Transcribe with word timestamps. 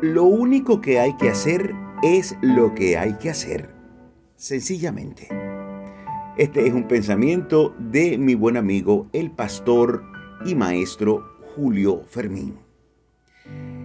Lo 0.00 0.22
único 0.22 0.80
que 0.80 1.00
hay 1.00 1.12
que 1.16 1.28
hacer 1.28 1.74
es 2.04 2.36
lo 2.40 2.72
que 2.72 2.96
hay 2.96 3.14
que 3.14 3.30
hacer, 3.30 3.68
sencillamente. 4.36 5.26
Este 6.36 6.68
es 6.68 6.72
un 6.72 6.86
pensamiento 6.86 7.74
de 7.80 8.16
mi 8.16 8.36
buen 8.36 8.56
amigo, 8.56 9.08
el 9.12 9.32
pastor 9.32 10.04
y 10.46 10.54
maestro 10.54 11.24
Julio 11.56 12.04
Fermín. 12.08 12.54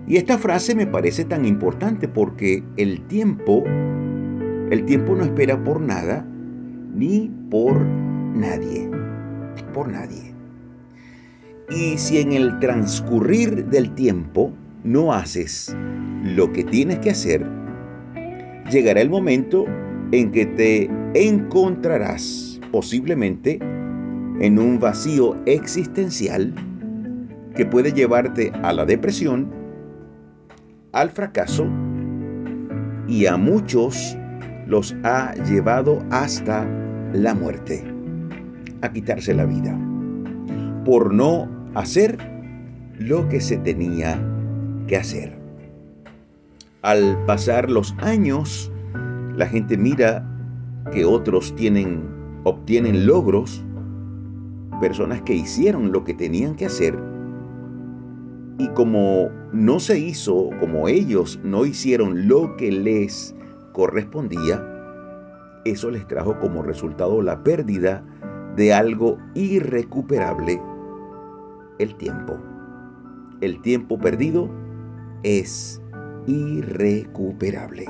Y 0.06 0.18
esta 0.18 0.38
frase 0.38 0.76
me 0.76 0.86
parece 0.86 1.26
tan 1.26 1.46
importante 1.46 2.08
porque 2.08 2.64
el 2.78 3.02
tiempo, 3.08 3.64
el 3.66 4.86
tiempo 4.86 5.16
no 5.16 5.24
espera 5.24 5.64
por 5.64 5.82
nada 5.82 6.28
ni 6.94 7.32
por 7.50 7.82
nadie, 7.82 8.88
por 9.74 9.92
nadie. 9.92 10.32
Y 11.72 11.98
si 11.98 12.20
en 12.20 12.34
el 12.34 12.60
transcurrir 12.60 13.66
del 13.66 13.96
tiempo 13.96 14.54
no 14.84 15.12
haces 15.12 15.76
lo 16.36 16.52
que 16.52 16.64
tienes 16.64 17.00
que 17.00 17.12
hacer, 17.12 17.46
llegará 18.72 19.02
el 19.02 19.10
momento 19.10 19.66
en 20.12 20.32
que 20.32 20.46
te 20.46 20.90
encontrarás 21.14 22.60
posiblemente 22.72 23.60
en 24.40 24.58
un 24.58 24.80
vacío 24.80 25.36
existencial 25.46 26.54
que 27.56 27.66
puede 27.66 27.92
llevarte 27.92 28.52
a 28.64 28.74
la 28.74 28.86
depresión, 28.86 29.48
al 30.92 31.12
fracaso 31.12 31.68
y 33.08 33.26
a 33.26 33.38
muchos 33.38 34.18
los 34.66 34.96
ha 35.04 35.34
llevado 35.46 36.04
hasta 36.10 36.66
la 37.14 37.36
muerte, 37.36 37.84
a 38.82 38.92
quitarse 38.92 39.34
la 39.34 39.46
vida, 39.46 39.78
por 40.84 41.14
no 41.14 41.48
hacer 41.76 42.18
lo 42.98 43.28
que 43.30 43.40
se 43.40 43.58
tenía 43.58 44.20
que 44.88 44.98
hacer. 44.98 45.43
Al 46.84 47.18
pasar 47.26 47.72
los 47.72 47.96
años, 48.00 48.70
la 49.38 49.48
gente 49.48 49.78
mira 49.78 50.22
que 50.92 51.06
otros 51.06 51.56
tienen, 51.56 52.04
obtienen 52.44 53.06
logros, 53.06 53.64
personas 54.82 55.22
que 55.22 55.34
hicieron 55.34 55.94
lo 55.94 56.04
que 56.04 56.14
tenían 56.14 56.56
que 56.56 56.66
hacer, 56.66 56.94
y 58.58 58.68
como 58.70 59.30
no 59.54 59.80
se 59.80 59.98
hizo, 59.98 60.50
como 60.60 60.90
ellos 60.90 61.40
no 61.42 61.66
hicieron 61.66 62.28
lo 62.28 62.58
que 62.58 62.70
les 62.70 63.34
correspondía, 63.72 64.62
eso 65.64 65.90
les 65.90 66.06
trajo 66.06 66.38
como 66.40 66.64
resultado 66.64 67.22
la 67.22 67.42
pérdida 67.44 68.04
de 68.58 68.74
algo 68.74 69.18
irrecuperable, 69.36 70.62
el 71.80 71.96
tiempo. 71.96 72.38
El 73.40 73.62
tiempo 73.62 73.98
perdido 73.98 74.50
es 75.24 75.82
irrecuperable. 76.26 77.86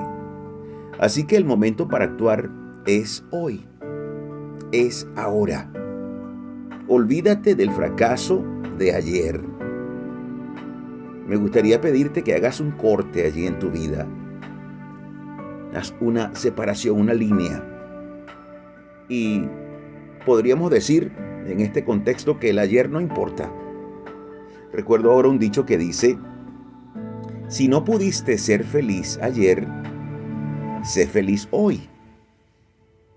Así 0.99 1.25
que 1.25 1.35
el 1.35 1.45
momento 1.45 1.87
para 1.87 2.05
actuar 2.05 2.49
es 2.85 3.25
hoy, 3.31 3.65
es 4.71 5.07
ahora. 5.15 5.71
Olvídate 6.87 7.55
del 7.55 7.71
fracaso 7.71 8.43
de 8.77 8.93
ayer. 8.93 9.41
Me 11.27 11.35
gustaría 11.37 11.79
pedirte 11.79 12.23
que 12.23 12.35
hagas 12.35 12.59
un 12.59 12.71
corte 12.71 13.25
allí 13.25 13.47
en 13.47 13.57
tu 13.59 13.71
vida. 13.71 14.05
Haz 15.73 15.95
una 16.01 16.35
separación, 16.35 16.99
una 16.99 17.13
línea. 17.13 17.63
Y 19.07 19.43
podríamos 20.25 20.69
decir 20.69 21.11
en 21.47 21.59
este 21.61 21.83
contexto 21.83 22.39
que 22.39 22.49
el 22.49 22.59
ayer 22.59 22.89
no 22.89 22.99
importa. 22.99 23.51
Recuerdo 24.71 25.11
ahora 25.11 25.29
un 25.29 25.39
dicho 25.39 25.65
que 25.65 25.77
dice, 25.77 26.17
si 27.47 27.67
no 27.67 27.83
pudiste 27.83 28.37
ser 28.37 28.63
feliz 28.63 29.19
ayer, 29.21 29.67
sé 30.83 31.07
feliz 31.07 31.47
hoy. 31.51 31.89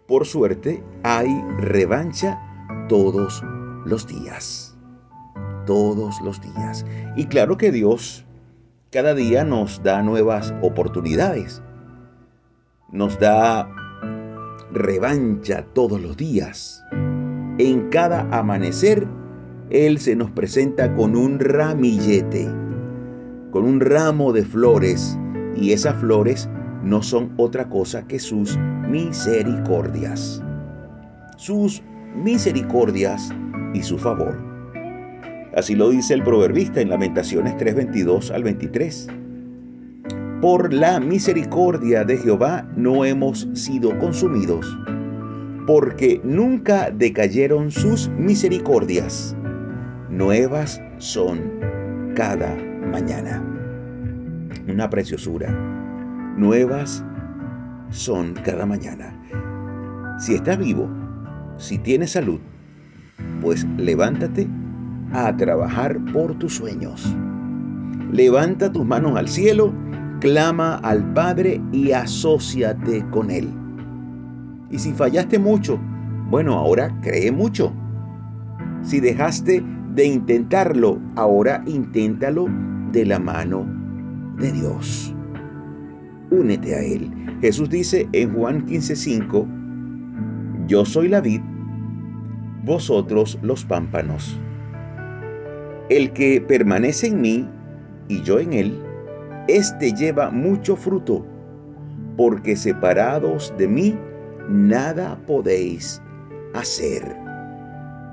Por 0.06 0.26
suerte, 0.26 0.82
hay 1.02 1.28
revancha 1.58 2.40
todos 2.88 3.42
los 3.84 4.06
días. 4.06 4.76
Todos 5.66 6.20
los 6.20 6.40
días. 6.40 6.84
Y 7.16 7.26
claro 7.26 7.56
que 7.56 7.72
Dios 7.72 8.24
cada 8.92 9.14
día 9.14 9.44
nos 9.44 9.82
da 9.82 10.02
nuevas 10.02 10.54
oportunidades. 10.62 11.62
Nos 12.92 13.18
da 13.18 13.68
revancha 14.72 15.64
todos 15.72 16.00
los 16.00 16.16
días. 16.16 16.82
En 17.58 17.88
cada 17.90 18.20
amanecer, 18.30 19.06
Él 19.70 19.98
se 19.98 20.14
nos 20.14 20.30
presenta 20.30 20.94
con 20.94 21.16
un 21.16 21.40
ramillete 21.40 22.65
con 23.56 23.64
un 23.64 23.80
ramo 23.80 24.34
de 24.34 24.44
flores 24.44 25.18
y 25.56 25.72
esas 25.72 25.98
flores 25.98 26.46
no 26.82 27.02
son 27.02 27.32
otra 27.38 27.70
cosa 27.70 28.06
que 28.06 28.18
sus 28.18 28.58
misericordias. 28.86 30.42
Sus 31.38 31.82
misericordias 32.14 33.32
y 33.72 33.82
su 33.82 33.96
favor. 33.96 34.36
Así 35.56 35.74
lo 35.74 35.88
dice 35.88 36.12
el 36.12 36.22
proverbista 36.22 36.82
en 36.82 36.90
Lamentaciones 36.90 37.56
3:22 37.56 38.30
al 38.30 38.42
23. 38.42 39.08
Por 40.42 40.70
la 40.74 41.00
misericordia 41.00 42.04
de 42.04 42.18
Jehová 42.18 42.68
no 42.76 43.06
hemos 43.06 43.48
sido 43.54 43.98
consumidos, 43.98 44.66
porque 45.66 46.20
nunca 46.22 46.90
decayeron 46.90 47.70
sus 47.70 48.10
misericordias. 48.10 49.34
Nuevas 50.10 50.78
son 50.98 51.40
cada 52.14 52.65
mañana. 52.86 53.42
Una 54.68 54.88
preciosura. 54.88 55.50
Nuevas 56.36 57.04
son 57.90 58.34
cada 58.44 58.66
mañana. 58.66 59.12
Si 60.18 60.34
estás 60.34 60.58
vivo, 60.58 60.88
si 61.56 61.78
tienes 61.78 62.12
salud, 62.12 62.40
pues 63.40 63.66
levántate 63.76 64.48
a 65.12 65.36
trabajar 65.36 65.98
por 66.12 66.34
tus 66.38 66.54
sueños. 66.56 67.14
Levanta 68.12 68.72
tus 68.72 68.84
manos 68.84 69.16
al 69.16 69.28
cielo, 69.28 69.72
clama 70.20 70.76
al 70.76 71.12
Padre 71.12 71.60
y 71.72 71.92
asóciate 71.92 73.04
con 73.10 73.30
Él. 73.30 73.48
Y 74.70 74.78
si 74.78 74.92
fallaste 74.92 75.38
mucho, 75.38 75.78
bueno, 76.30 76.54
ahora 76.54 76.98
cree 77.02 77.30
mucho. 77.30 77.72
Si 78.82 79.00
dejaste 79.00 79.62
de 79.94 80.04
intentarlo, 80.06 81.00
ahora 81.14 81.62
inténtalo 81.66 82.46
de 82.96 83.04
la 83.04 83.18
mano 83.18 83.66
de 84.38 84.50
Dios. 84.52 85.14
Únete 86.30 86.74
a 86.74 86.80
Él. 86.80 87.12
Jesús 87.42 87.68
dice 87.68 88.08
en 88.12 88.32
Juan 88.32 88.64
15:5, 88.64 89.46
Yo 90.66 90.86
soy 90.86 91.08
la 91.08 91.20
vid, 91.20 91.42
vosotros 92.64 93.38
los 93.42 93.66
pámpanos. 93.66 94.40
El 95.90 96.10
que 96.14 96.40
permanece 96.40 97.08
en 97.08 97.20
mí 97.20 97.48
y 98.08 98.22
yo 98.22 98.40
en 98.40 98.54
él, 98.54 98.82
éste 99.46 99.92
lleva 99.92 100.30
mucho 100.30 100.74
fruto, 100.74 101.24
porque 102.16 102.56
separados 102.56 103.52
de 103.58 103.68
mí 103.68 103.98
nada 104.48 105.20
podéis 105.26 106.00
hacer. 106.54 107.02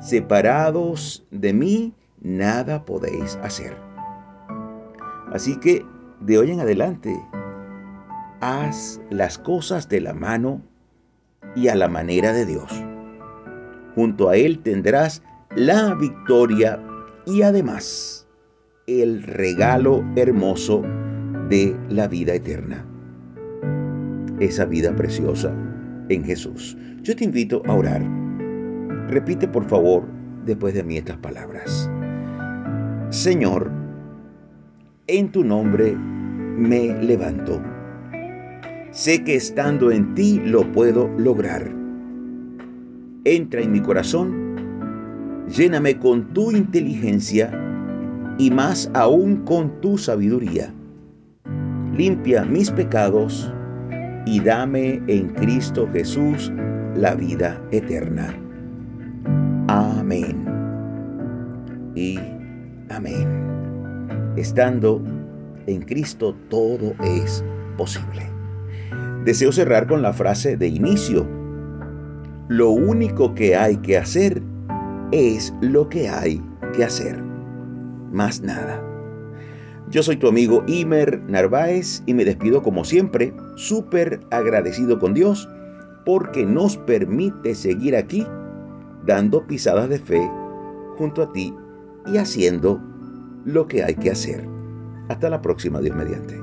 Separados 0.01 1.25
de 1.31 1.53
mí 1.53 1.93
nada 2.21 2.83
podéis 2.83 3.39
hacer. 3.41 3.92
Así 5.33 5.55
que 5.57 5.83
de 6.21 6.37
hoy 6.37 6.51
en 6.51 6.59
adelante, 6.59 7.19
haz 8.39 9.01
las 9.09 9.39
cosas 9.39 9.89
de 9.89 9.99
la 9.99 10.13
mano 10.13 10.61
y 11.55 11.67
a 11.69 11.75
la 11.75 11.87
manera 11.87 12.31
de 12.33 12.45
Dios. 12.45 12.71
Junto 13.95 14.29
a 14.29 14.37
Él 14.37 14.59
tendrás 14.59 15.23
la 15.55 15.95
victoria 15.95 16.79
y 17.25 17.41
además 17.41 18.27
el 18.85 19.23
regalo 19.23 20.03
hermoso 20.15 20.83
de 21.49 21.75
la 21.89 22.07
vida 22.07 22.35
eterna. 22.35 22.85
Esa 24.39 24.65
vida 24.65 24.95
preciosa 24.95 25.51
en 26.09 26.23
Jesús. 26.23 26.77
Yo 27.01 27.15
te 27.15 27.23
invito 27.23 27.63
a 27.65 27.73
orar. 27.73 28.03
Repite 29.09 29.47
por 29.47 29.65
favor 29.65 30.03
después 30.45 30.75
de 30.75 30.83
mí 30.83 30.97
estas 30.97 31.17
palabras. 31.17 31.89
Señor, 33.09 33.82
en 35.07 35.29
tu 35.31 35.43
nombre 35.43 35.95
me 35.95 36.93
levanto. 37.03 37.61
Sé 38.91 39.23
que 39.23 39.35
estando 39.35 39.91
en 39.91 40.13
ti 40.15 40.41
lo 40.45 40.63
puedo 40.71 41.09
lograr. 41.17 41.69
Entra 43.25 43.61
en 43.61 43.71
mi 43.71 43.81
corazón, 43.81 44.55
lléname 45.47 45.97
con 45.97 46.33
tu 46.33 46.51
inteligencia 46.51 47.51
y 48.37 48.51
más 48.51 48.89
aún 48.93 49.37
con 49.45 49.81
tu 49.81 49.97
sabiduría. 49.97 50.73
Limpia 51.95 52.45
mis 52.45 52.71
pecados 52.71 53.51
y 54.25 54.39
dame 54.39 55.01
en 55.07 55.29
Cristo 55.29 55.87
Jesús 55.91 56.51
la 56.95 57.15
vida 57.15 57.61
eterna. 57.71 58.33
Amén. 59.67 60.45
Y 61.95 62.19
amén 62.89 63.52
estando 64.35 65.01
en 65.67 65.81
Cristo 65.83 66.35
todo 66.49 66.93
es 67.03 67.43
posible. 67.77 68.29
Deseo 69.25 69.51
cerrar 69.51 69.87
con 69.87 70.01
la 70.01 70.13
frase 70.13 70.57
de 70.57 70.67
inicio. 70.67 71.25
Lo 72.49 72.69
único 72.71 73.33
que 73.35 73.55
hay 73.55 73.77
que 73.77 73.97
hacer 73.97 74.41
es 75.11 75.53
lo 75.61 75.87
que 75.87 76.09
hay 76.09 76.41
que 76.75 76.83
hacer. 76.83 77.21
Más 78.11 78.41
nada. 78.41 78.81
Yo 79.89 80.01
soy 80.03 80.17
tu 80.17 80.27
amigo 80.27 80.63
Imer 80.67 81.21
Narváez 81.29 82.03
y 82.05 82.13
me 82.13 82.25
despido 82.25 82.61
como 82.61 82.83
siempre, 82.83 83.33
súper 83.55 84.19
agradecido 84.31 84.99
con 84.99 85.13
Dios 85.13 85.47
porque 86.05 86.45
nos 86.45 86.77
permite 86.77 87.55
seguir 87.55 87.95
aquí 87.95 88.25
dando 89.05 89.45
pisadas 89.45 89.89
de 89.89 89.99
fe 89.99 90.21
junto 90.97 91.23
a 91.23 91.31
ti 91.31 91.53
y 92.11 92.17
haciendo 92.17 92.81
lo 93.45 93.67
que 93.67 93.83
hay 93.83 93.95
que 93.95 94.11
hacer. 94.11 94.47
Hasta 95.09 95.29
la 95.29 95.41
próxima, 95.41 95.79
Dios 95.81 95.95
mediante. 95.95 96.42